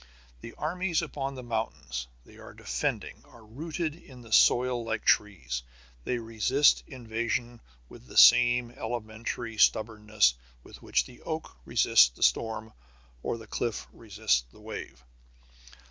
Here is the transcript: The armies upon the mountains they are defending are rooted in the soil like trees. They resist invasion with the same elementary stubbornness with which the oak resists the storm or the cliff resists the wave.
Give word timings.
The 0.39 0.53
armies 0.55 1.03
upon 1.03 1.35
the 1.35 1.43
mountains 1.43 2.07
they 2.25 2.37
are 2.39 2.55
defending 2.55 3.23
are 3.25 3.45
rooted 3.45 3.93
in 3.93 4.21
the 4.23 4.31
soil 4.31 4.83
like 4.83 5.05
trees. 5.05 5.61
They 6.05 6.17
resist 6.17 6.83
invasion 6.87 7.61
with 7.87 8.07
the 8.07 8.17
same 8.17 8.71
elementary 8.71 9.59
stubbornness 9.59 10.33
with 10.63 10.81
which 10.81 11.05
the 11.05 11.21
oak 11.21 11.55
resists 11.65 12.09
the 12.09 12.23
storm 12.23 12.73
or 13.21 13.37
the 13.37 13.45
cliff 13.45 13.85
resists 13.93 14.43
the 14.51 14.59
wave. 14.59 15.03